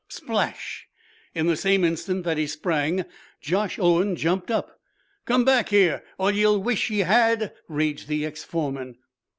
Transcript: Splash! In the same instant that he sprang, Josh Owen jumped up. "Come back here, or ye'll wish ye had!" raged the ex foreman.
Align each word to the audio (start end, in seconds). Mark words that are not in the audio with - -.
Splash! 0.07 0.87
In 1.35 1.45
the 1.45 1.55
same 1.55 1.83
instant 1.83 2.23
that 2.23 2.39
he 2.39 2.47
sprang, 2.47 3.05
Josh 3.39 3.77
Owen 3.77 4.15
jumped 4.15 4.49
up. 4.49 4.79
"Come 5.25 5.45
back 5.45 5.69
here, 5.69 6.03
or 6.17 6.31
ye'll 6.31 6.57
wish 6.59 6.89
ye 6.89 7.01
had!" 7.01 7.53
raged 7.67 8.07
the 8.07 8.25
ex 8.25 8.43
foreman. 8.43 8.97